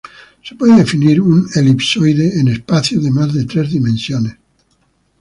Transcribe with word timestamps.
Se 0.41 0.55
puede 0.55 0.77
definir 0.77 1.21
un 1.21 1.47
elipsoide 1.53 2.39
en 2.39 2.47
espacios 2.47 3.03
de 3.03 3.11
más 3.11 3.31
de 3.35 3.45
tres 3.45 3.69
dimensiones. 3.69 4.35